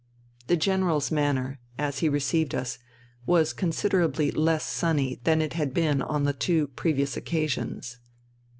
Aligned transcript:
The 0.47 0.57
General's 0.57 1.11
manner, 1.11 1.59
as 1.77 1.99
he 1.99 2.09
received 2.09 2.55
us, 2.55 2.79
was 3.27 3.53
con 3.53 3.69
siderably 3.69 4.35
less 4.35 4.65
sunny 4.65 5.21
than 5.25 5.43
it 5.43 5.53
had 5.53 5.75
been 5.75 6.01
on 6.01 6.23
the 6.23 6.33
two 6.33 6.69
previous 6.69 7.15
occasions. 7.15 7.99